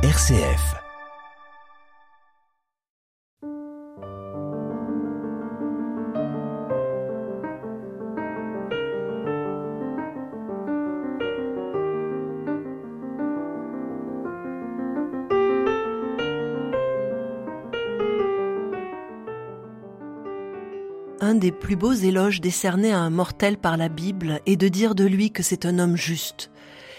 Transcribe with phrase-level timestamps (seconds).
[0.00, 0.76] RCF.
[21.20, 24.94] Un des plus beaux éloges décernés à un mortel par la Bible est de dire
[24.94, 26.52] de lui que c'est un homme juste,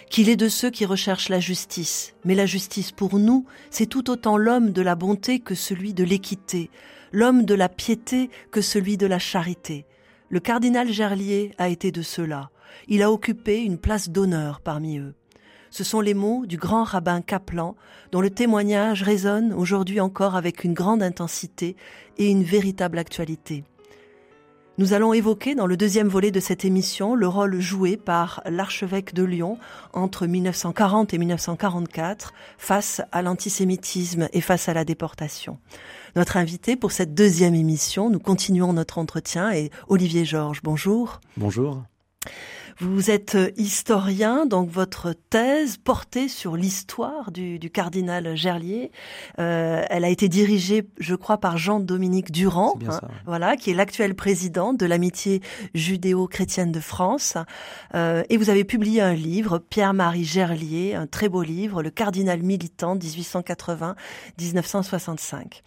[0.10, 2.14] qu'il est de ceux qui recherchent la justice.
[2.26, 6.04] Mais la justice pour nous, c'est tout autant l'homme de la bonté que celui de
[6.04, 6.70] l'équité,
[7.12, 9.86] l'homme de la piété que celui de la charité.
[10.30, 12.50] Le cardinal Gerlier a été de ceux-là.
[12.88, 15.14] Il a occupé une place d'honneur parmi eux.
[15.72, 17.76] Ce sont les mots du grand rabbin Kaplan,
[18.12, 21.76] dont le témoignage résonne aujourd'hui encore avec une grande intensité
[22.18, 23.64] et une véritable actualité.
[24.80, 29.14] Nous allons évoquer dans le deuxième volet de cette émission le rôle joué par l'archevêque
[29.14, 29.58] de Lyon
[29.92, 35.58] entre 1940 et 1944 face à l'antisémitisme et face à la déportation.
[36.16, 40.62] Notre invité pour cette deuxième émission, nous continuons notre entretien, est Olivier Georges.
[40.64, 41.20] Bonjour.
[41.36, 41.84] Bonjour.
[42.82, 48.94] Vous êtes historien, donc votre thèse portait sur l'histoire du, du, cardinal Gerlier.
[49.38, 54.16] Euh, elle a été dirigée, je crois, par Jean-Dominique Durand, hein, voilà, qui est l'actuel
[54.16, 55.42] président de l'amitié
[55.74, 57.36] judéo-chrétienne de France.
[57.96, 62.44] Euh, et vous avez publié un livre, Pierre-Marie Gerlier, un très beau livre, Le cardinal
[62.44, 65.64] militant 1880-1965.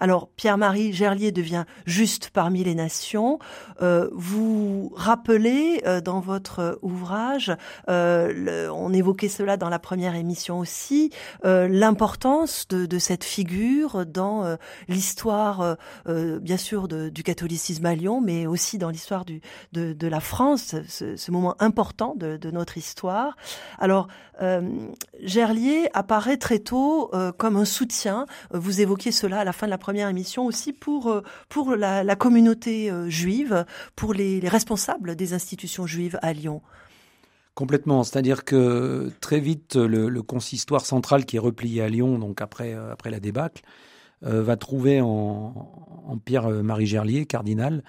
[0.00, 3.38] Alors, Pierre-Marie Gerlier devient juste parmi les nations.
[3.82, 7.52] Euh, vous rappelez euh, dans votre ouvrage,
[7.90, 11.10] euh, le, on évoquait cela dans la première émission aussi,
[11.44, 14.56] l'importance de, cette figure dans
[14.88, 21.30] l'histoire, bien sûr, du catholicisme à Lyon, mais aussi dans l'histoire de, la France, ce,
[21.30, 23.36] moment important de, de, notre histoire.
[23.78, 24.08] Alors,
[25.20, 28.26] Gerlier apparaît très tôt comme un soutien.
[28.52, 32.90] Vous évoquiez cela à la fin de la première émission aussi pour pour la, communauté
[33.08, 33.64] juive,
[33.96, 36.62] pour les, les responsables des institutions juives à Lyon.
[37.60, 42.40] Complètement, c'est-à-dire que très vite le, le, consistoire central qui est replié à Lyon, donc
[42.40, 43.62] après euh, après la débâcle,
[44.24, 47.82] euh, va trouver en, Pierre-Marie Gerlier, cardinal,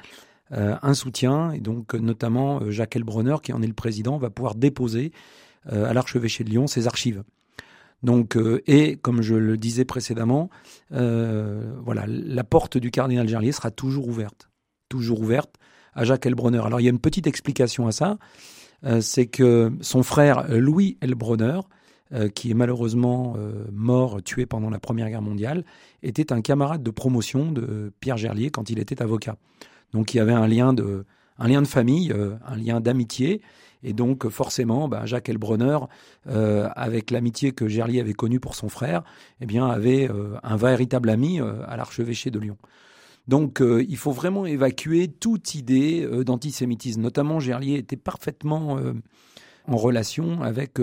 [0.51, 4.55] euh, un soutien, et donc notamment Jacques Elbronner, qui en est le président, va pouvoir
[4.55, 5.11] déposer
[5.69, 7.23] à l'archevêché de Lyon ses archives.
[8.03, 10.49] Donc, euh, et comme je le disais précédemment,
[10.91, 14.49] euh, voilà, la porte du cardinal Gerlier sera toujours ouverte,
[14.89, 15.55] toujours ouverte
[15.93, 16.61] à Jacques Elbronner.
[16.65, 18.17] Alors, il y a une petite explication à ça,
[18.85, 21.59] euh, c'est que son frère Louis Elbronner,
[22.35, 23.37] qui est malheureusement
[23.71, 25.63] mort, tué pendant la Première Guerre mondiale,
[26.03, 29.37] était un camarade de promotion de Pierre Gerlier quand il était avocat.
[29.93, 31.05] Donc, il y avait un lien de,
[31.37, 32.13] un lien de famille,
[32.45, 33.41] un lien d'amitié.
[33.83, 35.79] Et donc, forcément, bah, Jacques Elbronner,
[36.27, 39.03] euh, avec l'amitié que Gerlier avait connue pour son frère,
[39.39, 42.57] eh bien, avait euh, un véritable ami euh, à l'archevêché de Lyon.
[43.27, 47.01] Donc, euh, il faut vraiment évacuer toute idée euh, d'antisémitisme.
[47.01, 48.93] Notamment, Gerlier était parfaitement euh,
[49.67, 50.79] en relation avec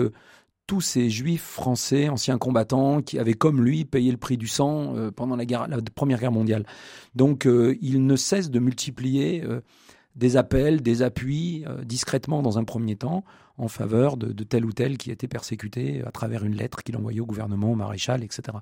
[0.65, 4.93] tous ces juifs français, anciens combattants, qui avaient comme lui payé le prix du sang
[5.15, 5.45] pendant la,
[5.95, 6.65] Première Guerre mondiale.
[7.15, 9.43] Donc, il ne cesse de multiplier
[10.15, 13.23] des appels, des appuis, euh, discrètement dans un premier temps,
[13.57, 16.95] en faveur de, de, tel ou tel qui était persécuté à travers une lettre qu'il
[16.95, 18.57] envoyait au gouvernement, au maréchal, etc.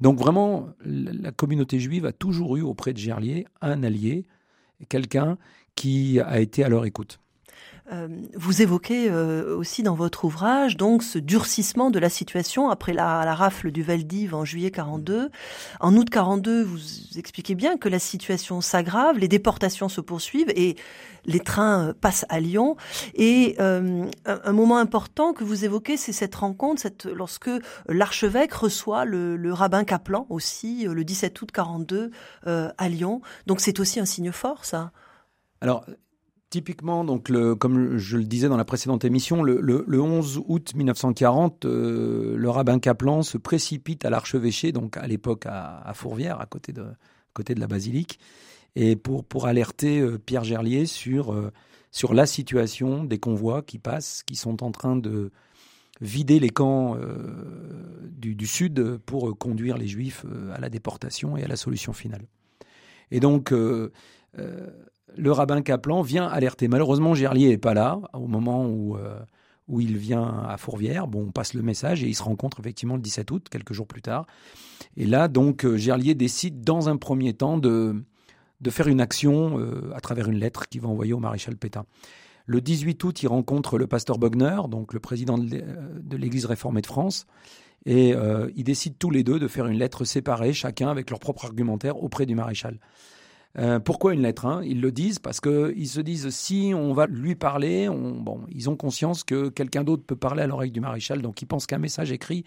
[0.00, 4.26] Donc vraiment, la communauté juive a toujours eu auprès de Gerlier un allié,
[4.88, 5.38] quelqu'un
[5.76, 7.20] qui a été à leur écoute.
[7.90, 12.92] Euh, vous évoquez euh, aussi dans votre ouvrage donc ce durcissement de la situation après
[12.92, 15.30] la, la, rafle du Veldiv en juillet 42.
[15.80, 16.78] En août 42, vous
[17.16, 20.76] expliquez bien que la situation s'aggrave, les déportations se poursuivent et
[21.24, 22.76] les trains euh, passent à Lyon.
[23.14, 27.50] Et euh, un, un, moment important que vous évoquez, c'est cette rencontre, cette, lorsque
[27.88, 32.10] l'archevêque reçoit le, le, rabbin Kaplan aussi le 17 août 42
[32.46, 33.20] euh, à Lyon.
[33.46, 34.92] Donc c'est aussi un signe fort, ça?
[35.60, 35.86] Alors,
[36.52, 40.74] Typiquement, donc comme je le disais dans la précédente émission, le, le, le 11 août
[40.74, 46.42] 1940, euh, le rabbin Kaplan se précipite à l'archevêché, donc à l'époque à, à, Fourvière,
[46.42, 46.84] à côté de,
[47.32, 48.18] côté de la basilique,
[48.76, 51.50] et pour, pour alerter euh, Pierre Gerlier sur, euh,
[51.90, 55.30] sur la situation des convois qui passent, qui sont en train de
[56.02, 56.98] vider les camps
[58.10, 62.26] du, sud pour conduire les juifs à la déportation et à la solution finale.
[63.10, 63.54] Et donc,
[65.16, 66.68] le rabbin Kaplan vient alerter.
[66.68, 69.18] Malheureusement, Gerlier n'est pas là au moment où, euh,
[69.68, 71.06] où il vient à Fourvière.
[71.06, 73.86] Bon, on passe le message et ils se rencontrent effectivement le 17 août, quelques jours
[73.86, 74.26] plus tard.
[74.96, 78.02] Et là, donc, euh, Gerlier décide dans un premier temps de,
[78.60, 81.84] de faire une action euh, à travers une lettre qu'il va envoyer au maréchal Pétain.
[82.46, 86.86] Le 18 août, il rencontre le pasteur Bogner, donc le président de l'Église réformée de
[86.86, 87.26] France.
[87.84, 91.18] Et euh, ils décident tous les deux de faire une lettre séparée, chacun avec leur
[91.18, 92.78] propre argumentaire auprès du maréchal.
[93.58, 94.62] Euh, pourquoi une lettre hein?
[94.64, 98.76] Ils le disent parce qu'ils se disent si on va lui parler, bon, ils ont
[98.76, 102.12] conscience que quelqu'un d'autre peut parler à l'oreille du maréchal, donc ils pensent qu'un message
[102.12, 102.44] écrit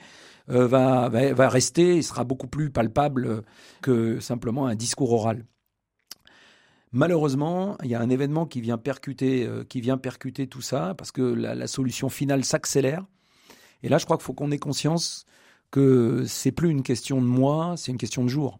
[0.50, 3.44] euh, va, va, rester et sera beaucoup plus palpable
[3.82, 5.46] que simplement un discours oral.
[6.92, 10.96] Malheureusement, il y a un événement qui vient percuter, euh, qui vient percuter tout ça
[10.98, 13.06] parce que la, la solution finale s'accélère.
[13.84, 15.26] Et là, je crois qu'il faut qu'on ait conscience
[15.70, 18.60] que c'est plus une question de mois, c'est une question de jours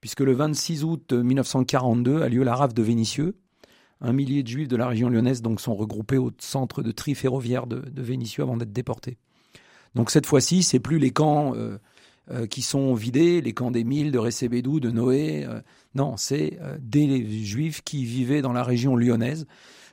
[0.00, 3.36] puisque le 26 août 1942 a lieu la rafle de Vénissieux.
[4.00, 7.14] Un millier de juifs de la région lyonnaise donc sont regroupés au centre de tri
[7.14, 9.18] ferroviaire de, Vénissieux avant d'être déportés.
[9.94, 11.78] Donc cette fois-ci, c'est plus les camps euh,
[12.30, 15.44] euh, qui sont vidés, les camps d'Émile, de Récébédou, de Noé.
[15.44, 15.60] Euh,
[15.94, 19.46] non, c'est des juifs qui vivaient dans la région lyonnaise.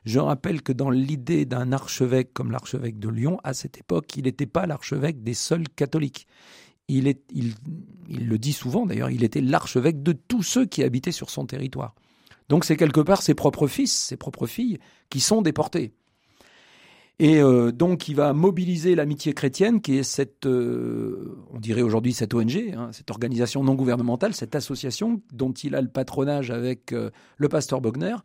[0.05, 4.25] Je rappelle que dans l'idée d'un archevêque comme l'archevêque de Lyon, à cette époque, il
[4.25, 6.27] n'était pas l'archevêque des seuls catholiques
[6.87, 7.15] il,
[8.09, 11.95] le dit souvent d'ailleurs, il était l'archevêque de tous ceux qui habitaient sur son territoire.
[12.49, 14.77] Donc c'est quelque part ses propres fils, ses propres filles
[15.09, 15.93] qui sont déportés.
[17.17, 22.13] Et euh, donc il va mobiliser l'amitié chrétienne, qui est cette, euh, on dirait aujourd'hui
[22.13, 26.91] cette ONG, hein, cette organisation non gouvernementale, cette association dont il a le patronage avec
[26.91, 28.15] euh, le pasteur Bogner,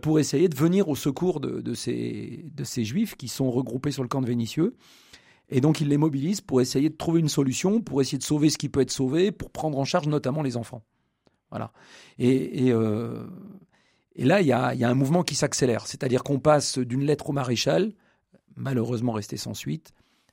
[0.00, 3.90] pour essayer de venir au secours de, de, ces, de ces juifs qui sont regroupés
[3.90, 4.74] sur le camp de Vénitieux
[5.48, 8.50] et donc, il les mobilise pour essayer de trouver une solution, pour essayer de sauver
[8.50, 10.82] ce qui peut être sauvé, pour prendre en charge notamment les enfants.
[11.50, 11.72] Voilà.
[12.18, 13.24] Et, euh,
[14.16, 15.86] là, il y a, un mouvement qui s'accélère.
[15.86, 17.92] C'est-à-dire qu'on passe d'une lettre au maréchal,
[18.56, 19.92] malheureusement restée sans suite,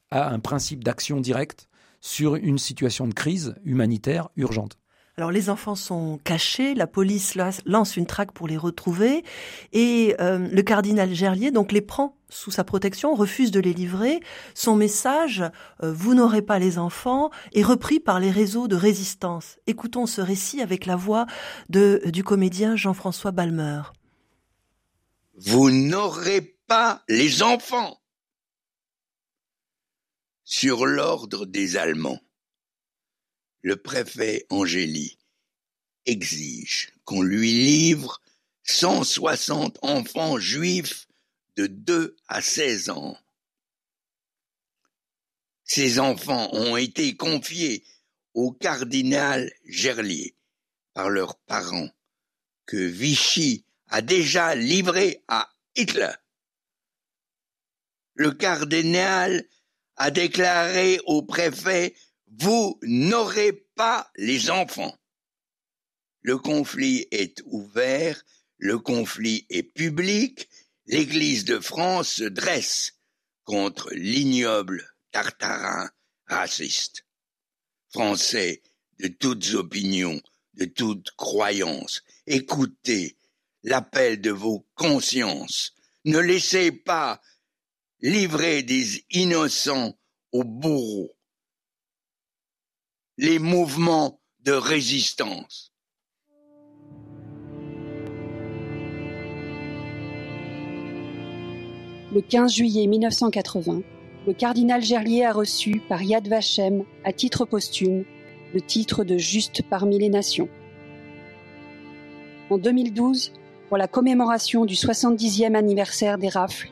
[0.09, 1.69] à un principe d'action directe
[2.01, 4.79] sur une situation de crise humanitaire urgente.
[5.15, 9.23] Alors les enfants sont cachés, la police lance une traque pour les retrouver
[9.71, 14.21] et euh, le cardinal Gerlier donc les prend sous sa protection, refuse de les livrer.
[14.55, 15.43] Son message
[15.83, 19.57] euh, Vous n'aurez pas les enfants est repris par les réseaux de résistance.
[19.67, 21.27] Écoutons ce récit avec la voix
[21.69, 23.83] de, du comédien Jean-François Balmer.
[25.37, 28.01] Vous n'aurez pas les enfants
[30.43, 32.19] sur l'ordre des Allemands
[33.63, 35.17] le préfet Angéli
[36.05, 38.21] exige qu'on lui livre
[38.63, 41.07] 160 enfants juifs
[41.55, 43.17] de 2 à 16 ans.
[45.63, 47.85] Ces enfants ont été confiés
[48.33, 50.35] au cardinal Gerlier
[50.93, 51.89] par leurs parents
[52.65, 56.11] que Vichy a déjà livré à Hitler.
[58.15, 59.47] Le cardinal
[59.95, 61.95] a déclaré au préfet
[62.39, 64.97] vous n'aurez pas les enfants.
[66.21, 68.23] Le conflit est ouvert,
[68.57, 70.49] le conflit est public,
[70.87, 72.93] l'Église de France se dresse
[73.43, 75.89] contre l'ignoble tartarin
[76.27, 77.05] raciste.
[77.89, 78.61] Français
[78.99, 80.21] de toutes opinions,
[80.53, 83.17] de toutes croyances, écoutez
[83.63, 85.75] l'appel de vos consciences.
[86.05, 87.21] Ne laissez pas
[88.01, 89.97] livrer des innocents
[90.31, 91.15] aux bourreaux
[93.17, 95.71] les mouvements de résistance.
[102.11, 103.81] Le 15 juillet 1980,
[104.25, 108.03] le cardinal Gerlier a reçu par Yad Vashem, à titre posthume,
[108.51, 110.49] le titre de Juste parmi les nations.
[112.49, 113.31] En 2012,
[113.69, 116.71] pour la commémoration du 70e anniversaire des rafles,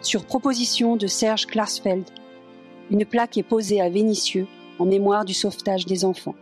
[0.00, 2.04] sur proposition de Serge Klarsfeld,
[2.90, 4.46] une plaque est posée à Vénissieux
[4.78, 6.34] en mémoire du sauvetage des enfants.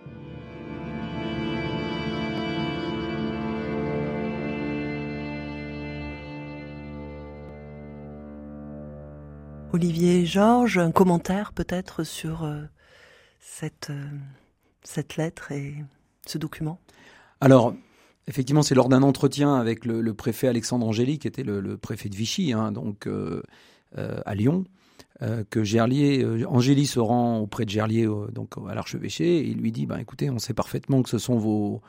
[9.75, 12.63] Olivier Georges, un commentaire peut-être sur euh,
[13.41, 14.09] cette, euh,
[14.85, 15.75] cette lettre et
[16.27, 16.79] ce document?
[17.41, 17.75] Alors,
[18.29, 22.15] effectivement, c'est lors d'un entretien avec le, préfet Alexandre Angéli, qui était le, préfet de
[22.15, 23.43] Vichy, hein, donc euh,
[23.97, 24.65] à Lyon,
[25.23, 29.59] euh, que Gerlier, euh, Angélie se rend auprès de Gerlier donc à l'archevêché et il
[29.59, 31.83] lui dit ben écoutez, on sait parfaitement que ce sont vos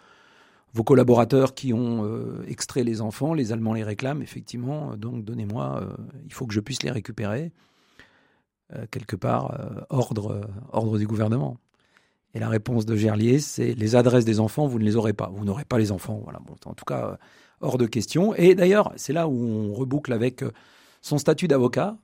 [0.74, 5.90] vos collaborateurs qui ont euh, extrait les enfants, les Allemands les réclament effectivement, donc donnez-moi,
[6.26, 7.52] il faut que je puisse les récupérer
[8.92, 11.58] quelque part ordre ordre du gouvernement.
[12.34, 15.32] Et la réponse de Gerlier, c'est les adresses des enfants, vous ne les aurez pas,
[15.34, 16.40] vous n'aurez pas les enfants, voilà.
[16.66, 17.18] En tout cas,
[17.62, 18.36] hors de question.
[18.36, 20.44] Et d'ailleurs, c'est là où on reboucle avec
[21.02, 21.98] son statut d'avocat,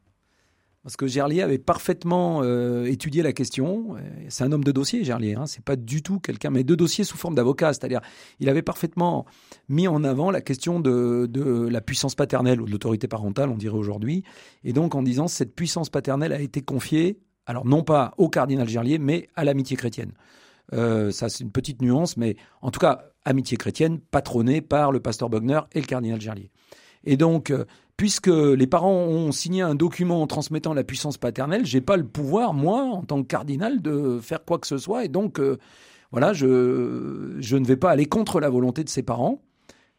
[0.83, 3.95] parce que Gerlier avait parfaitement euh, étudié la question.
[4.29, 5.35] C'est un homme de dossier, Gerlier.
[5.35, 5.45] Hein.
[5.45, 7.73] C'est pas du tout quelqu'un, mais de dossier sous forme d'avocat.
[7.73, 8.01] C'est-à-dire,
[8.39, 9.25] il avait parfaitement
[9.69, 11.29] mis en avant la question de,
[11.69, 14.23] la puissance paternelle ou de l'autorité parentale, on dirait aujourd'hui.
[14.63, 18.67] Et donc, en disant cette puissance paternelle a été confiée Alors non pas au cardinal
[18.67, 20.13] Gerlier, mais à l'amitié chrétienne.
[20.73, 24.99] Euh, ça, c'est une petite nuance, mais en tout cas, amitié chrétienne patronnée par le
[24.99, 26.49] pasteur Bogner et le cardinal Gerlier.
[27.03, 27.65] Et donc, euh,
[28.01, 32.03] puisque les parents ont signé un document en transmettant la puissance paternelle, j'ai pas le
[32.03, 35.05] pouvoir, moi, en tant que cardinal, de faire quoi que ce soit.
[35.05, 35.59] Et donc, euh,
[36.09, 39.43] voilà, je, je ne vais pas aller contre la volonté de ses parents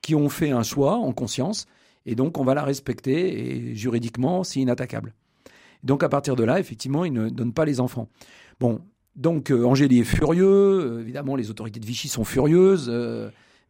[0.01, 1.67] qui ont fait un choix en conscience.
[2.05, 5.15] Et donc, on va la respecter et juridiquement, c'est inattaquable.
[5.85, 8.09] Donc, à partir de là, effectivement, ils ne donnent pas les enfants.
[8.59, 8.81] Bon,
[9.15, 12.91] donc euh, Angélie est furieux, euh, évidemment les autorités de Vichy sont furieuses,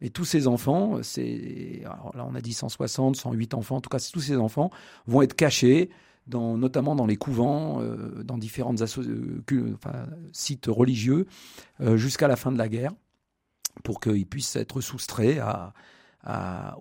[0.03, 4.19] et tous ces enfants, là on a dit 160, 108 enfants, en tout cas tous
[4.19, 4.69] ces enfants
[5.07, 5.89] vont être cachés,
[6.27, 7.81] notamment dans les couvents,
[8.23, 8.75] dans différents
[10.31, 11.25] sites religieux,
[11.79, 12.91] jusqu'à la fin de la guerre,
[13.83, 15.41] pour qu'ils puissent être soustraits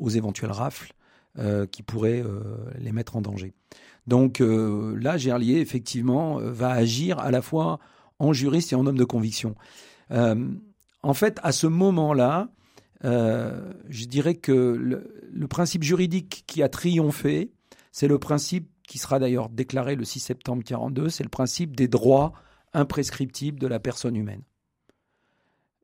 [0.01, 0.93] aux éventuelles rafles
[1.71, 2.25] qui pourraient
[2.79, 3.55] les mettre en danger.
[4.09, 7.79] Donc là, Gerlier, effectivement, va agir à la fois
[8.19, 9.55] en juriste et en homme de conviction.
[10.13, 10.49] Euh,
[11.03, 12.49] en fait, à ce moment-là,
[13.05, 17.53] euh, je dirais que le, principe juridique qui a triomphé,
[17.91, 21.89] c'est le principe qui sera d'ailleurs déclaré le 6 septembre 1942, c'est le principe des
[21.89, 22.33] droits
[22.73, 24.43] imprescriptibles de la personne humaine.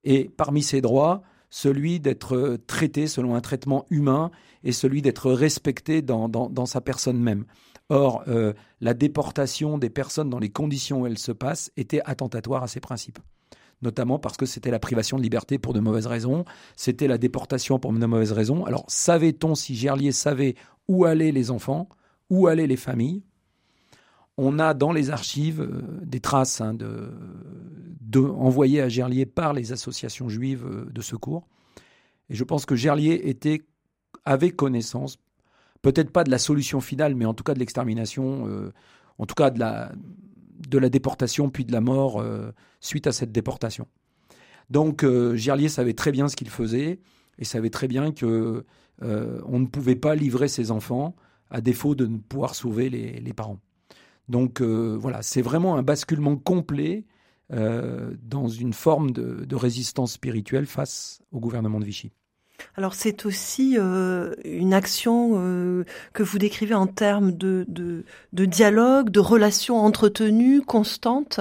[0.05, 4.31] Et parmi ces droits, celui d'être traité selon un traitement humain
[4.65, 7.47] et celui d'être respecté dans, dans, sa personne même.
[7.89, 12.63] Or, euh, la déportation des personnes dans les conditions où elles se passent était attentatoire
[12.63, 13.19] à ces principes
[13.83, 16.45] notamment parce que c'était la privation de liberté pour de mauvaises raisons,
[16.77, 18.65] c'était la déportation pour de mauvaises raisons.
[18.65, 20.55] Alors, savait-on si Gerlier savait
[20.89, 21.89] où allaient les enfants,
[22.31, 23.23] où allaient les familles?
[24.37, 26.77] On a dans les archives euh, des traces hein,
[28.17, 31.49] envoyées à Gerlier par les associations juives euh, de secours.
[32.31, 33.63] Et je pense que Gerlier était,
[34.25, 35.19] avait connaissance,
[35.83, 38.73] peut-être pas de la solution finale, mais en tout cas de l'extermination, euh,
[39.19, 39.91] en tout cas de la,
[40.59, 43.87] de la déportation puis de la mort euh, suite à cette déportation.
[44.71, 47.01] Donc euh, Gerlier savait très bien ce qu'il faisait
[47.39, 48.65] et savait très bien que
[49.01, 51.15] on ne pouvait pas livrer ses enfants
[51.51, 53.61] à défaut de ne pouvoir sauver les, parents.
[54.29, 57.07] Donc voilà, c'est vraiment un basculement complet
[57.49, 62.11] dans une forme de résistance spirituelle face au gouvernement de Vichy.
[62.77, 67.65] Alors c'est aussi euh, une action euh, que vous décrivez en termes de,
[68.33, 71.41] dialogue, de relations entretenues, constantes,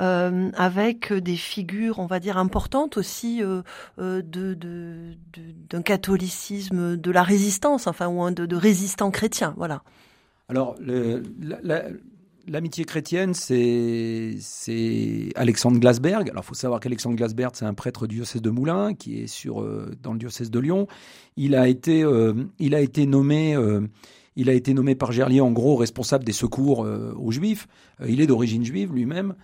[0.00, 3.64] euh, avec des figures, on va dire, importantes aussi de,
[3.98, 9.82] d'un catholicisme, de la résistance, enfin, ou de, de résistants chrétiens, voilà.
[10.48, 11.22] Alors, le,
[12.46, 14.36] L'amitié chrétienne, c'est
[15.34, 16.28] Alexandre Glasberg.
[16.28, 19.26] Alors, il faut savoir qu'Alexandre Glasberg, c'est un prêtre du diocèse de Moulins, qui est
[19.26, 20.86] sur, euh, dans le diocèse de Lyon.
[21.38, 23.80] Il a été, euh, il a été nommé, euh,
[24.36, 26.80] il a été nommé par Gerlier, en gros, responsable des secours
[27.16, 27.68] aux Juifs.
[28.06, 29.34] il est d'origine juive lui-même.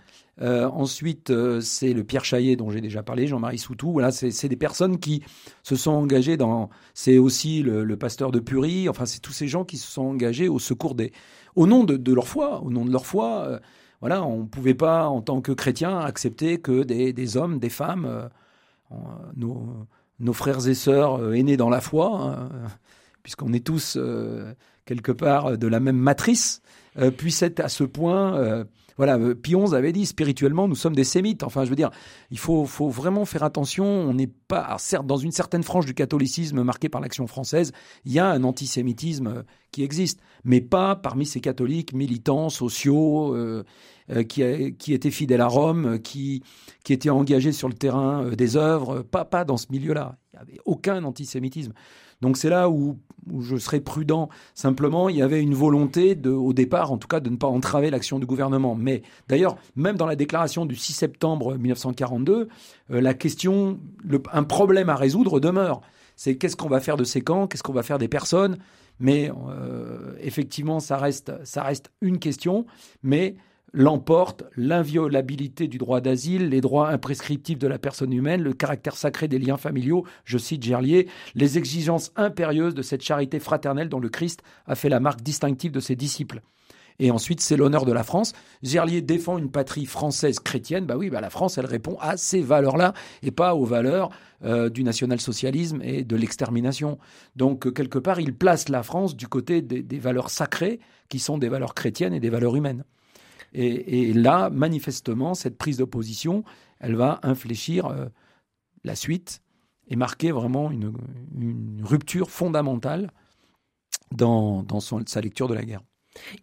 [0.41, 1.31] ensuite,
[1.61, 3.93] c'est le Pierre Chaillet dont j'ai déjà parlé, Jean-Marie Soutou.
[3.93, 5.23] Voilà, c'est des personnes qui
[5.63, 6.69] se sont engagées dans.
[6.93, 8.89] C'est aussi le, pasteur de Purie.
[8.89, 11.13] Enfin, c'est tous ces gens qui se sont engagés au secours des
[11.55, 13.45] au nom de, leur foi, au nom de leur foi.
[13.47, 13.59] Euh,
[13.99, 18.29] voilà, on ne pouvait pas, en tant que chrétien, accepter que des, hommes, des femmes,
[18.91, 18.97] euh,
[19.35, 22.49] nos, frères et sœurs euh, aînés dans la foi, hein,
[23.23, 23.97] puisqu'on est tous
[24.85, 26.61] quelque part de la même matrice,
[27.17, 28.65] puissent être à ce point
[29.01, 31.41] voilà, euh, Pion avait dit spirituellement, nous sommes des sémites.
[31.41, 31.89] Enfin, je veux dire,
[32.29, 33.85] il faut, vraiment faire attention.
[33.85, 37.71] On n'est pas, certes, dans une certaine frange du catholicisme marquée par l'action française,
[38.05, 43.35] il y a un antisémitisme euh, qui existe, mais pas parmi ces catholiques militants, sociaux,
[43.35, 43.63] euh,
[44.27, 44.43] qui,
[44.77, 46.43] qui étaient fidèles à Rome, qui,
[46.83, 50.17] qui étaient engagés sur le terrain des œuvres, pas, pas dans ce milieu-là.
[50.33, 51.73] Il n'y avait aucun antisémitisme.
[52.21, 52.97] Donc c'est là où,
[53.39, 54.29] je serais prudent.
[54.55, 57.47] Simplement, il y avait une volonté, de, au départ en tout cas, de ne pas
[57.47, 58.75] entraver l'action du gouvernement.
[58.75, 62.47] Mais d'ailleurs, même dans la déclaration du 6 septembre 1942,
[62.91, 63.79] euh, la question,
[64.31, 65.81] un problème à résoudre demeure.
[66.15, 68.57] C'est qu'est-ce qu'on va faire de ces camps, qu'est-ce qu'on va faire des personnes?
[68.99, 72.65] Mais euh, effectivement, ça reste, ça reste une question.
[73.01, 73.35] Mais
[73.73, 79.27] l'emporte l'inviolabilité du droit d'asile, les droits imprescriptifs de la personne humaine, le caractère sacré
[79.27, 84.09] des liens familiaux, je cite Gerlier, les exigences impérieuses de cette charité fraternelle dont le
[84.09, 86.41] Christ a fait la marque distinctive de ses disciples.
[86.99, 88.33] Et ensuite, c'est l'honneur de la France.
[88.61, 90.85] Gerlier défend une patrie française chrétienne.
[90.85, 94.09] Bah oui, bah la France, elle répond à ces valeurs-là et pas aux valeurs
[94.43, 96.99] euh, du national-socialisme et de l'extermination.
[97.35, 101.49] Donc, quelque part, il place la France du côté des valeurs sacrées qui sont des
[101.49, 102.83] valeurs chrétiennes et des valeurs humaines.
[103.53, 106.43] Et, là, manifestement, cette prise d'opposition,
[106.79, 108.07] elle va infléchir euh,
[108.83, 109.41] la suite
[109.87, 110.93] et marquer vraiment une,
[111.83, 113.11] rupture fondamentale
[114.11, 114.65] dans,
[115.05, 115.81] sa lecture de la guerre.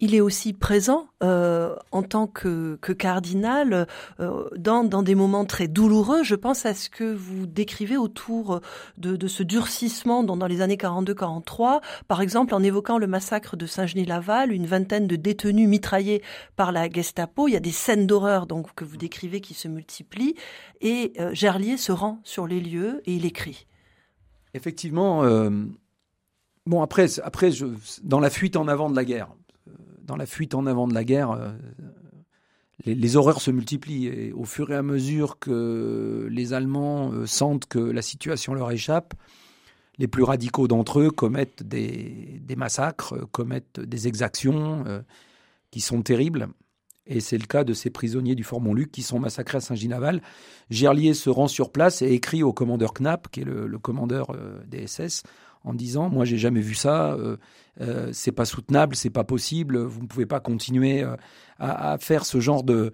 [0.00, 3.87] Il est aussi présent euh, en tant que, cardinal
[4.18, 6.22] euh, dans, des moments très douloureux.
[6.22, 8.60] Je pense à ce que vous décrivez autour
[8.96, 14.52] de, ce durcissement dans, les années 42-43, par exemple en évoquant le massacre de Saint-Genis-Laval,
[14.52, 16.22] une vingtaine de détenus mitraillés
[16.56, 17.48] par la Gestapo.
[17.48, 20.34] Il y a des scènes d'horreur donc que vous décrivez qui se multiplient
[20.80, 23.66] et euh, Gerlier se rend sur les lieux et il écrit.
[24.54, 25.25] Effectivement.
[26.68, 27.50] Bon, après, après
[28.02, 29.28] dans la fuite en avant de la guerre,
[30.08, 31.52] dans la fuite en avant de la guerre, euh,
[32.84, 34.06] les, horreurs se multiplient.
[34.06, 38.70] Et au fur et à mesure que les Allemands euh, sentent que la situation leur
[38.72, 39.14] échappe,
[39.98, 44.84] les plus radicaux d'entre eux commettent des, massacres, euh, commettent des exactions
[45.70, 46.48] qui sont terribles.
[47.06, 50.22] Et c'est le cas de ces prisonniers du Fort Montluc qui sont massacrés à Saint-Ginaval.
[50.70, 54.36] Gerlier se rend sur place et écrit au commandeur Knapp, qui est le, commandeur
[54.66, 55.22] des SS,
[55.68, 57.37] en disant moi j'ai jamais vu ça, euh,
[57.80, 61.14] euh, c'est pas soutenable, c'est pas possible, vous ne pouvez pas continuer euh,
[61.58, 62.92] à, faire ce genre de,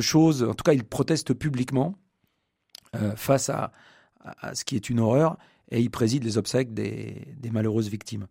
[0.00, 0.42] choses.
[0.42, 1.94] En tout cas, il proteste publiquement
[3.16, 3.72] face à,
[4.54, 5.36] ce qui est une horreur
[5.70, 8.26] et il préside les obsèques des, des malheureuses victimes.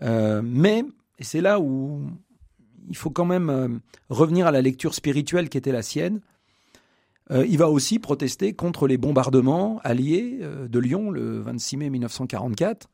[0.00, 0.84] mais
[1.18, 2.10] et c'est là où
[2.88, 3.80] il faut quand même
[4.10, 6.20] revenir à la lecture spirituelle qui était la sienne.
[7.30, 12.88] il va aussi protester contre les bombardements alliés de Lyon le 26 mai 1944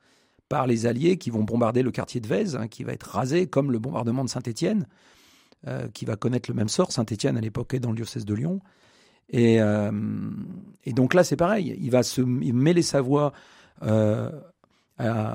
[0.52, 3.46] par les Alliés qui vont bombarder le quartier de Vèze, hein, qui va être rasé
[3.46, 4.86] comme le bombardement de Saint-Étienne,
[5.66, 6.92] euh, qui va connaître le même sort.
[6.92, 8.60] Saint-Étienne, à l'époque, est dans le diocèse de Lyon.
[9.30, 9.90] Et, euh,
[10.88, 11.74] donc là, c'est pareil.
[11.80, 13.32] Il va se mêler sa voix
[13.82, 14.30] euh,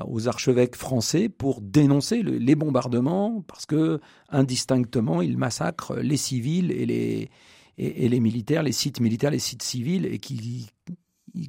[0.06, 3.98] aux archevêques français pour dénoncer les bombardements, parce que
[4.28, 7.28] indistinctement, ils massacrent les civils et les,
[7.76, 10.70] et, les militaires, les sites militaires, les sites civils, et qui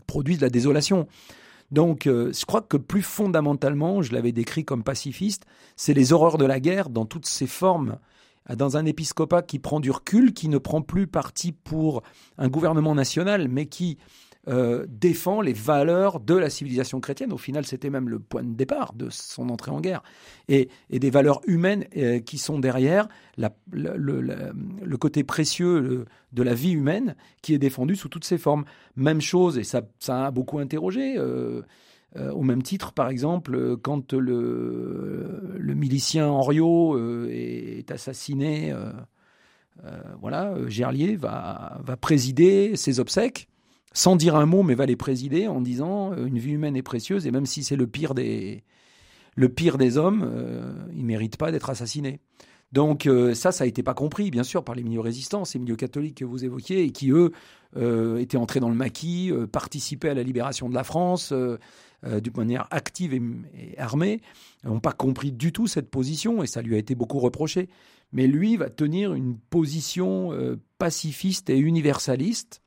[0.07, 1.07] produisent de la désolation.
[1.71, 5.45] Donc, euh, je crois que plus fondamentalement, je l'avais décrit comme pacifiste,
[5.75, 7.97] c'est les horreurs de la guerre dans toutes ses formes.
[8.55, 12.01] Dans un épiscopat qui prend du recul, qui ne prend plus parti pour
[12.39, 13.99] un gouvernement national, mais qui
[14.49, 17.31] euh, défend les valeurs de la civilisation chrétienne.
[17.31, 20.01] Au final, c'était même le point de départ de son entrée en guerre.
[20.47, 23.07] Et, des valeurs humaines euh, qui sont derrière
[23.71, 28.65] le, côté précieux de la vie humaine qui est défendu sous toutes ses formes.
[28.95, 31.15] Même chose, et ça, ça a beaucoup interrogé.
[31.17, 31.61] Euh,
[32.15, 36.97] au même titre, par exemple, quand le, milicien Henriot
[37.29, 38.73] est assassiné,
[40.19, 43.48] voilà, Gerlier va présider ses obsèques
[43.93, 46.83] sans dire un mot, mais va les présider en disant euh, une vie humaine est
[46.83, 48.63] précieuse et même si c'est le pire des
[49.97, 52.19] hommes, euh, il mérite pas d'être assassiné.
[52.71, 55.57] Donc euh, ça, ça a été pas compris, bien sûr, par les milieux résistants, ces
[55.57, 57.31] milieux catholiques que vous évoquiez, et qui, eux,
[58.19, 61.31] étaient entrés dans le maquis, participaient à la libération de la France
[62.03, 63.21] d'une manière active et,
[63.57, 64.21] et armée,
[64.63, 67.69] n'ont pas compris du tout cette position, et ça lui a été beaucoup reproché.
[68.11, 70.31] Mais lui va tenir une position
[70.77, 72.61] pacifiste et universaliste,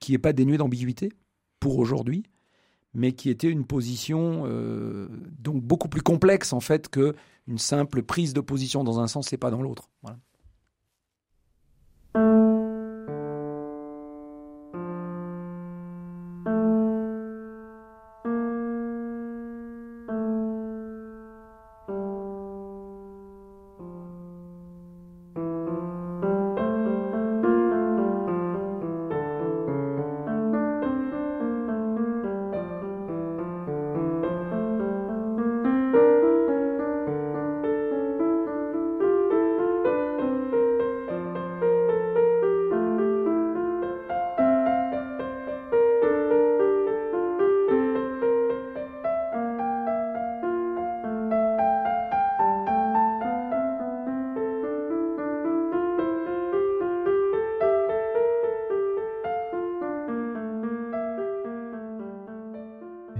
[0.00, 1.12] qui n'est pas dénué d'ambiguïté
[1.60, 2.24] pour aujourd'hui,
[2.94, 5.08] mais qui était une position euh,
[5.38, 7.14] donc beaucoup plus complexe en fait que
[7.46, 9.88] une simple prise de position dans un sens et pas dans l'autre.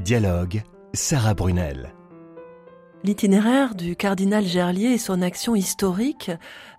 [0.09, 0.63] Dialogue,
[0.95, 1.93] Sarah Brunel.
[3.05, 6.31] L'itinéraire du cardinal Gerlier et son action historique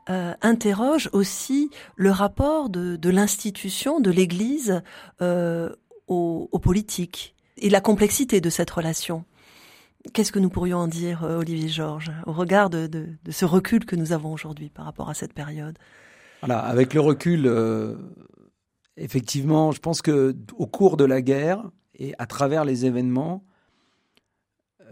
[0.10, 4.82] euh, interroge aussi le rapport de, l'institution, de l'Église
[5.22, 5.70] euh,
[6.08, 9.26] aux, politiques et la complexité de cette relation.
[10.12, 12.90] Qu'est-ce que nous pourrions en dire, euh, Olivier Georges, au regard de,
[13.30, 15.78] ce recul que nous avons aujourd'hui par rapport à cette période?
[16.42, 17.48] Voilà, avec le recul,
[18.98, 23.44] effectivement, je pense que au cours de la guerre, et à travers les événements,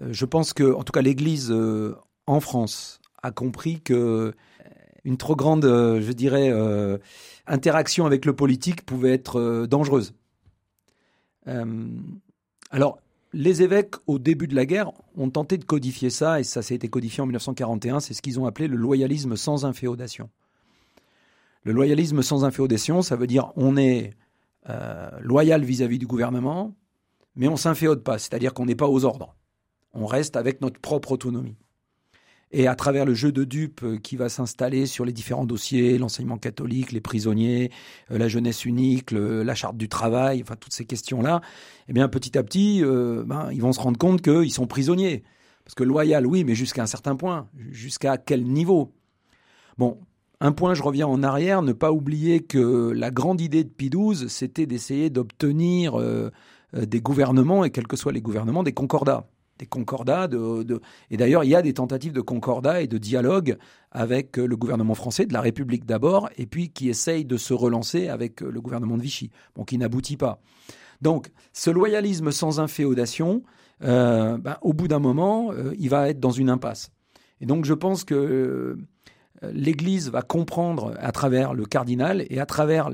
[0.02, 1.96] euh, je pense que, en tout cas, l'Église euh,
[2.28, 4.32] en France a compris que euh,
[5.04, 6.52] une trop grande, je dirais,
[7.48, 10.14] interaction avec le politique pouvait être dangereuse.
[12.72, 13.00] alors,
[13.32, 16.76] les évêques, au début de la guerre, ont tenté de codifier ça, et ça s'est
[16.76, 20.30] été codifié en 1941, c'est ce qu'ils ont appelé le loyalisme sans inféodation.
[21.64, 24.12] Le loyalisme sans inféodation, ça veut dire on est
[25.22, 26.76] loyal vis-à-vis du gouvernement,
[27.38, 29.36] mais on ne s'inféode pas, c'est-à-dire qu'on n'est pas aux ordres.
[29.94, 31.56] On reste avec notre propre autonomie.
[32.52, 35.98] Et à travers le jeu de dupes euh, qui va s'installer sur les différents dossiers,
[35.98, 37.72] l'enseignement catholique, les prisonniers,
[38.10, 41.42] euh, la jeunesse unique, la charte du travail, enfin toutes ces questions-là,
[41.90, 45.24] eh bien petit à petit, euh, ben, ils vont se rendre compte qu'ils sont prisonniers.
[45.66, 47.50] Parce que loyal, oui, mais jusqu'à un certain point.
[47.72, 48.94] Jusqu'à quel niveau?
[49.78, 50.00] Bon,
[50.40, 54.30] un point, je reviens en arrière, ne pas oublier que la grande idée de XII,
[54.30, 56.00] c'était d'essayer d'obtenir
[56.86, 60.28] des gouvernements, et quels que soient les gouvernements, des concordats des concordats.
[60.28, 63.58] De, Et d'ailleurs, il y a des tentatives de concordat et de dialogue
[63.92, 67.54] avec euh, le gouvernement français, de la République d'abord, et puis qui essaye de se
[67.54, 70.40] relancer avec euh, le gouvernement de Vichy, bon, qui n'aboutit pas.
[71.02, 73.44] Donc, ce loyalisme sans inféodation,
[73.84, 76.92] euh, ben, au bout d'un moment, il va être dans une impasse.
[77.40, 78.78] Et donc, je pense que
[79.44, 82.90] l'Église va comprendre à travers le cardinal et à travers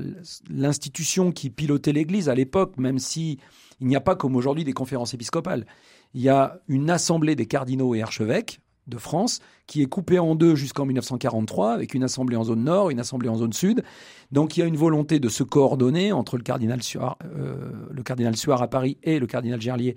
[0.50, 3.38] l'institution qui pilotait l'Église à l'époque, même si
[3.80, 5.66] il n'y a pas comme aujourd'hui des conférences épiscopales
[6.14, 10.34] il y a une assemblée des cardinaux et archevêques de France qui est coupée en
[10.34, 13.82] deux jusqu'en 1943 avec une assemblée en zone nord, une assemblée en zone sud.
[14.30, 18.68] Donc il y a une volonté de se coordonner entre le cardinal Suard, euh, à
[18.68, 19.96] Paris et le cardinal Gerlier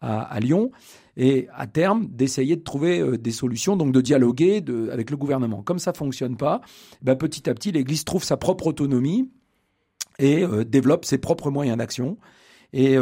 [0.00, 0.70] à, Lyon
[1.16, 4.62] et à terme d'essayer de trouver euh, des solutions, donc de dialoguer
[4.92, 5.62] avec le gouvernement.
[5.62, 6.60] Comme ça fonctionne pas,
[7.02, 9.28] ben, petit à petit l'Église trouve sa propre autonomie
[10.20, 12.16] et euh, développe ses propres moyens d'action.
[12.72, 12.96] Et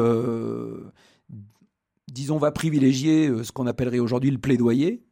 [2.16, 5.02] disons, va privilégier euh, ce qu'on appellerait aujourd'hui le plaidoyer,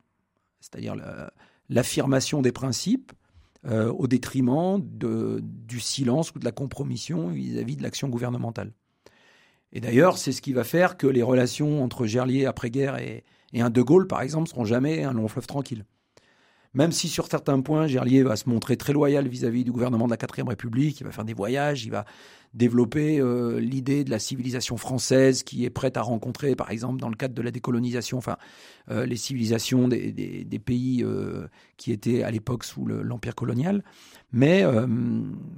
[0.60, 0.96] c'est-à-dire
[1.68, 3.12] l'affirmation des principes,
[3.66, 8.72] euh, au détriment du silence ou de la compromission vis-à-vis de l'action gouvernementale.
[9.72, 13.60] Et d'ailleurs, c'est ce qui va faire que les relations entre Gerlier après-guerre et, et,
[13.60, 15.84] un De Gaulle, par exemple, seront jamais un long fleuve tranquille.
[16.74, 20.06] Même si sur certains points, Gerlier va se montrer très loyal vis-à-vis -vis du gouvernement
[20.06, 22.04] de la 4 République, il va faire des voyages, il va
[22.54, 27.08] développer euh, l'idée de la civilisation française qui est prête à rencontrer, par exemple, dans
[27.08, 28.36] le cadre de la décolonisation, enfin,
[28.90, 33.82] euh, les civilisations des, des, pays euh, qui étaient à l'époque sous l'empire colonial.
[34.32, 34.64] Mais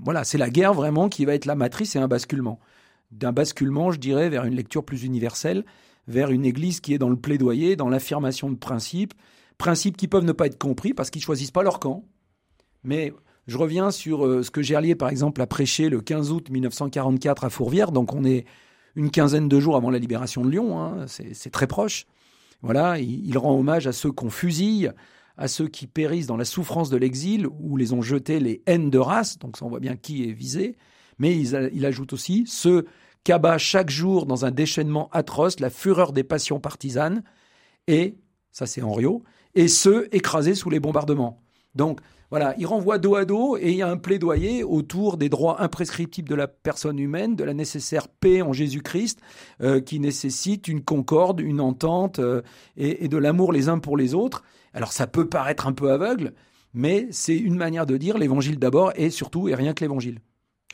[0.05, 2.61] voilà, c'est la guerre vraiment qui va être la matrice et un basculement.
[3.11, 5.65] D'un basculement, je dirais, vers une lecture plus universelle,
[6.09, 9.15] vers une Église qui est dans le plaidoyer, dans l'affirmation de principes,
[9.59, 12.05] principes qui peuvent ne pas être compris parce qu'ils choisissent pas leur camp.
[12.85, 13.13] Mais
[13.47, 17.45] je reviens sur euh, ce que Gerlier, par exemple, a prêché le 15 août 1944
[17.45, 17.93] à Fourvière.
[17.93, 18.45] Donc, on est
[18.95, 20.81] une quinzaine de jours avant la libération de Lyon.
[20.81, 21.07] Hein.
[21.07, 22.07] c'est très proche.
[22.63, 24.91] Voilà, il, rend hommage à ceux qu'on fusille,
[25.37, 28.91] à ceux qui périssent dans la souffrance de l'exil, où les ont jetés les haines
[28.91, 29.39] de race.
[29.39, 30.77] Donc, ça, on voit bien qui est visé.
[31.19, 32.87] Mais il, il ajoute aussi ceux
[33.23, 37.23] qu'abat chaque jour dans un déchaînement atroce la fureur des passions partisanes.
[37.87, 38.17] Et,
[38.51, 39.23] ça c'est Henriot,
[39.57, 41.43] et ceux écrasés sous les bombardements.
[41.75, 45.29] Donc, voilà, il renvoie dos à dos et il y a un plaidoyer autour des
[45.29, 49.21] droits imprescriptibles de la personne humaine, de la nécessaire paix en Jésus-Christ,
[49.61, 52.43] euh, qui nécessite une concorde, une entente euh,
[52.77, 54.43] et, de l'amour les uns pour les autres.
[54.75, 56.35] Alors ça peut paraître un peu aveugle,
[56.75, 60.19] mais c'est une manière de dire l'évangile d'abord et surtout et rien que l'évangile.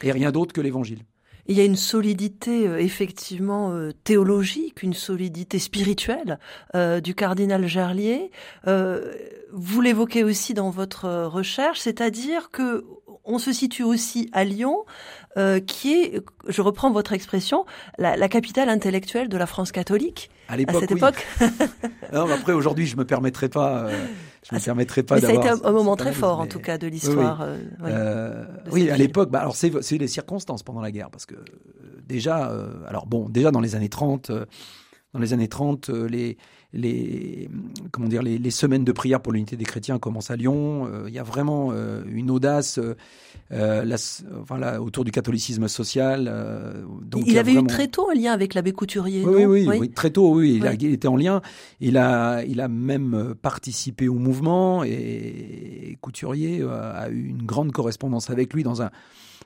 [0.03, 1.05] Et rien d'autre que l'évangile.
[1.49, 6.39] Il y a une solidité euh, effectivement euh, théologique, une solidité spirituelle
[6.77, 8.31] euh, du cardinal Gerlier.
[9.53, 12.85] vous l'évoquez aussi dans votre recherche, c'est-à-dire que
[13.25, 14.85] on se situe aussi à Lyon,
[15.67, 17.65] qui est, je reprends votre expression,
[17.99, 20.31] la, capitale intellectuelle de la France catholique.
[20.49, 21.27] À, l'époque, cette époque.
[22.13, 23.89] non, mais après aujourd'hui, je me permettrai pas.
[24.49, 26.59] Je me ah, permettrai pas Mais ça a été un, moment très fort, en tout
[26.59, 27.47] cas, de l'histoire.
[27.47, 28.89] Oui, euh, oui.
[28.89, 31.45] Euh, à l'époque, bah, alors c'est les circonstances pendant la guerre, parce que euh,
[32.05, 32.53] déjà,
[32.89, 34.33] alors bon, déjà dans les années 30,
[35.13, 36.39] dans les années 30, les,
[36.73, 37.49] les,
[37.91, 40.89] comment dire, les, semaines de prière pour l'unité des chrétiens commencent à Lyon.
[41.07, 41.73] Il y a vraiment
[42.07, 42.81] une audace
[43.51, 46.33] autour du catholicisme social.
[47.03, 49.25] donc il, avait eu très tôt un lien avec l'abbé Couturier.
[49.25, 51.43] Oui, oui, oui, très tôt, oui, il, était en lien.
[51.81, 58.31] Il a, il a même participé au mouvement et Couturier a eu une grande correspondance
[58.31, 58.91] avec lui dans un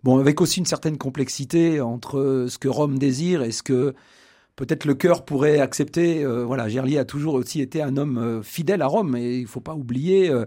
[0.02, 3.94] bon, avec aussi une certaine complexité entre ce que Rome désire et ce que
[4.56, 6.24] peut-être le cœur pourrait accepter.
[6.24, 9.46] Euh, voilà, Gerlier a toujours aussi été un homme euh, fidèle à Rome, et il
[9.46, 10.30] faut pas oublier.
[10.30, 10.46] Euh,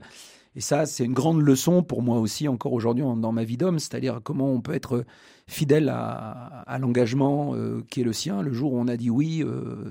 [0.55, 3.79] et ça, c'est une grande leçon pour moi aussi, encore aujourd'hui dans ma vie d'homme,
[3.79, 5.05] c'est-à-dire comment on peut être
[5.47, 7.55] fidèle à, l'engagement
[7.89, 9.43] qui est le sien le jour où on a dit oui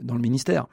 [0.03, 0.67] dans le ministère.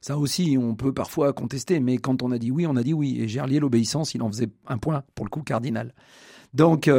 [0.00, 2.92] Ça aussi, on peut parfois contester, mais quand on a dit oui, on a dit
[2.92, 3.20] oui.
[3.20, 5.94] Et Gerlier, l'obéissance, il en faisait un point, pour le coup, cardinal.
[6.52, 6.90] Donc,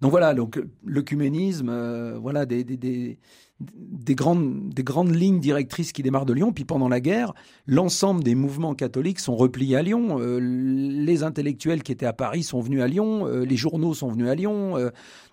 [0.00, 3.18] Donc voilà, donc l'œcuménisme, euh, voilà des, des, des,
[3.60, 6.52] des, grandes, des grandes lignes directrices qui démarrent de Lyon.
[6.52, 7.34] Puis pendant la guerre,
[7.66, 10.18] l'ensemble des mouvements catholiques sont repliés à Lyon.
[10.20, 14.10] Euh, les intellectuels qui étaient à Paris sont venus à Lyon, euh, les journaux sont
[14.10, 14.74] venus à Lyon.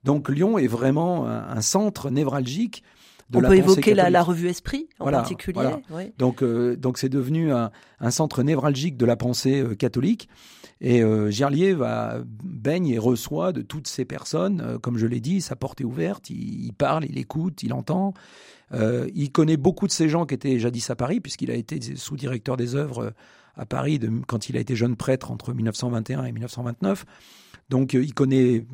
[0.03, 2.83] donc Lyon est vraiment un, centre névralgique.
[3.31, 5.71] De On la peut évoquer la, la, revue Esprit en particulier.
[6.19, 10.29] Donc, donc c'est devenu un, un, centre névralgique de la pensée catholique.
[10.81, 15.21] Et euh, Gerlier va, baigne et reçoit de toutes ces personnes, euh, comme je l'ai
[15.21, 18.13] dit, sa porte est ouverte, il, parle, il écoute, il entend.
[18.73, 21.79] Euh, il connaît beaucoup de ces gens qui étaient jadis à Paris, puisqu'il a été
[21.95, 23.13] sous-directeur des œuvres
[23.55, 27.05] à Paris de, quand il a été jeune prêtre entre 1921 et 1929.
[27.69, 28.65] Donc il connaît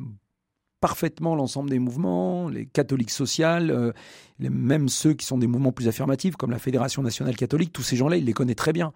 [0.82, 3.94] parfaitement l'ensemble des mouvements, les catholiques sociales,
[4.38, 7.96] même ceux qui sont des mouvements plus affirmatifs, comme la Fédération nationale catholique, tous ces
[7.96, 8.92] gens-là, il les connaît très bien.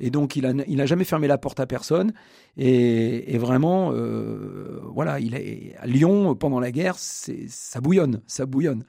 [0.00, 2.12] Et donc, il n'a il jamais fermé la porte à personne.
[2.56, 8.84] Et, vraiment, euh, voilà, il est à Lyon pendant la guerre, ça bouillonne, ça bouillonne.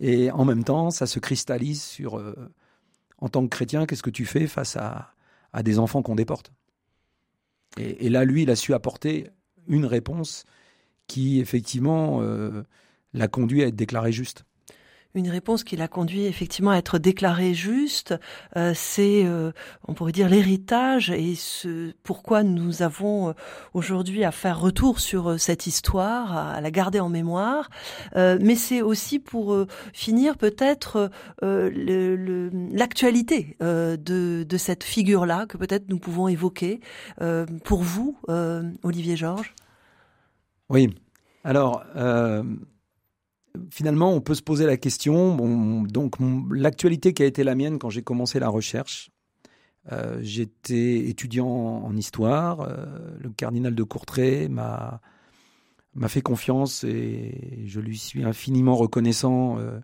[0.00, 2.34] Et en même temps, ça se cristallise sur, euh,
[3.18, 5.14] en tant que chrétien, qu'est-ce que tu fais face à,
[5.52, 6.52] à des enfants qu'on déporte?
[7.78, 9.28] Et, là, lui, il a su apporter
[9.68, 10.44] une réponse
[11.06, 12.62] qui, effectivement, euh,
[13.14, 14.44] l'a conduit à être déclaré juste
[15.16, 18.14] une réponse qui l'a conduit effectivement à être déclaré juste.
[18.56, 19.50] Euh, c'est, euh,
[19.88, 23.32] on pourrait dire, l'héritage et ce pourquoi nous avons
[23.72, 27.70] aujourd'hui à faire retour sur cette histoire, à, la garder en mémoire.
[28.14, 29.56] mais c'est aussi pour
[29.92, 36.80] finir peut-être l'actualité de, de cette figure-là que peut-être nous pouvons évoquer.
[37.64, 38.18] pour vous,
[38.82, 39.54] Olivier Georges
[40.68, 40.94] Oui.
[41.44, 41.84] Alors,
[43.70, 45.36] finalement, on peut se poser la question.
[45.84, 46.16] Donc,
[46.50, 49.10] l'actualité qui a été la mienne quand j'ai commencé la recherche,
[49.92, 52.60] euh, j'étais étudiant en, histoire.
[52.60, 52.86] Euh,
[53.20, 55.00] le cardinal de Courtrai m'a
[56.08, 59.78] fait confiance et je lui suis infiniment reconnaissant euh,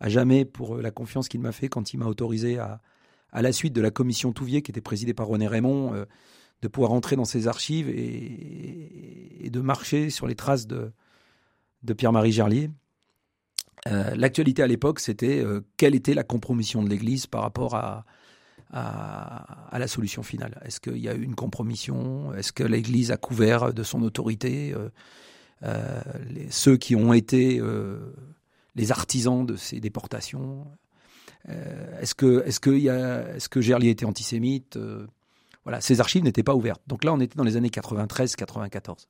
[0.00, 2.80] à jamais pour la confiance qu'il m'a fait quand il m'a autorisé à,
[3.32, 6.06] à la suite de la commission Touvier qui était présidée par René Raymond
[6.62, 10.92] de pouvoir entrer dans ses archives et, de marcher sur les traces de,
[11.82, 12.70] de Pierre-Marie Gerlier.
[13.88, 18.06] Euh, l'actualité à l'époque, c'était euh, quelle était la compromission de l'Église par rapport à,
[18.70, 20.58] à, la solution finale?
[20.64, 22.32] Est-ce qu'il y a eu une compromission?
[22.32, 24.74] Est-ce que l'Église a couvert de son autorité?
[25.64, 26.00] Euh,
[26.48, 27.60] ceux qui ont été
[28.74, 30.66] les artisans de ces déportations?
[31.46, 34.78] Est-ce que, a, est-ce que Gerlier était antisémite?
[35.64, 36.82] Voilà, ces archives n'étaient pas ouvertes.
[36.86, 39.06] Donc là, on était dans les années 93-94.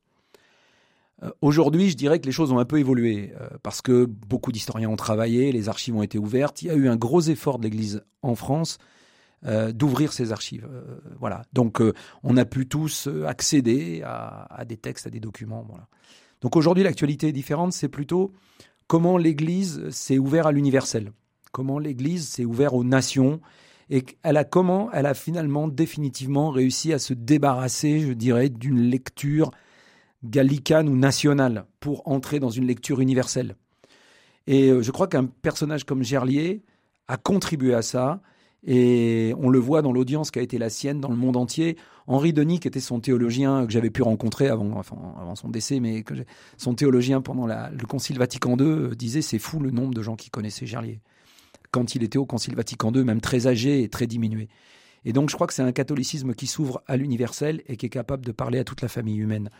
[1.22, 4.52] Euh, aujourd'hui, je dirais que les choses ont un peu évolué euh, parce que beaucoup
[4.52, 6.62] d'historiens ont travaillé, les archives ont été ouvertes.
[6.62, 8.78] Il y a eu un gros effort de l'Église en France
[9.44, 10.68] euh, d'ouvrir ces archives.
[11.18, 11.42] voilà.
[11.52, 11.80] Donc,
[12.22, 15.66] on a pu tous accéder à, des textes, à des documents.
[16.40, 17.72] Donc aujourd'hui, l'actualité est différente.
[17.72, 18.32] C'est plutôt
[18.86, 21.12] comment l'Église s'est ouverte à l'universel,
[21.50, 23.40] comment l'Église s'est ouverte aux nations
[23.92, 24.90] et elle a comment?
[24.92, 29.50] Elle a finalement définitivement réussi à se débarrasser, je dirais, d'une lecture
[30.24, 33.54] gallicane ou nationale pour entrer dans une lecture universelle.
[34.46, 36.62] Et euh, je crois qu'un personnage comme Gerlier
[37.06, 38.22] a contribué à ça.
[38.64, 41.76] Et on le voit dans l'audience qui a été la sienne dans le monde entier.
[42.06, 44.82] Henri Denis, qui était son théologien que j'avais pu rencontrer avant,
[45.34, 46.14] son décès, mais que
[46.56, 50.16] son théologien pendant le Concile Vatican II euh, disait c'est fou le nombre de gens
[50.16, 51.02] qui connaissaient Gerlier.
[51.72, 54.48] Quand il était au Concile Vatican II, même très âgé et très diminué.
[55.04, 57.90] Et donc je crois que c'est un catholicisme qui s'ouvre à l'universel et qui est
[57.90, 59.50] capable de parler à toute la famille humaine.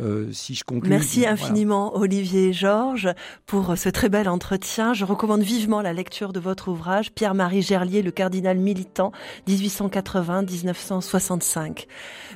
[0.00, 0.88] Euh, si je conclue.
[0.88, 3.10] Merci infiniment Olivier et Georges
[3.44, 4.94] pour ce très bel entretien.
[4.94, 9.12] Je recommande vivement la lecture de votre ouvrage Pierre-Marie Gerlier, le cardinal militant
[9.48, 11.84] 1880-1965.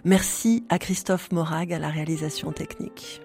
[0.05, 3.23] Merci à Christophe Morag à la réalisation technique.